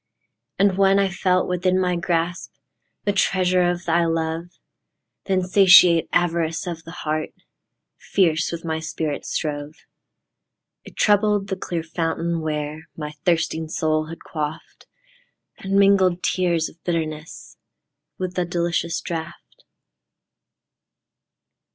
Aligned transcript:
And 0.57 0.79
when 0.79 0.97
I 0.97 1.09
felt 1.09 1.47
within 1.47 1.79
my 1.79 1.95
grasp, 1.95 2.53
The 3.03 3.11
treasure 3.13 3.61
of 3.69 3.85
thy 3.85 4.03
love; 4.05 4.45
The 5.25 5.33
insatiate 5.33 6.09
avarice 6.11 6.65
of 6.65 6.83
the 6.85 6.89
heart 7.05 7.29
Fierce 7.99 8.51
with 8.51 8.65
my 8.65 8.79
spirit 8.79 9.25
strove.It 9.27 10.95
troubled 10.95 11.49
the 11.49 11.55
clear 11.55 11.83
fountain 11.83 12.39
where 12.41 12.87
My 12.97 13.11
thirsting 13.25 13.67
soul 13.69 14.07
had 14.07 14.23
quaffed, 14.23 14.87
And 15.59 15.73
mingled 15.75 16.23
tears 16.23 16.67
of 16.67 16.83
bitterness 16.83 17.57
With 18.17 18.33
the 18.33 18.43
delicious 18.45 19.01
draught. 19.01 19.65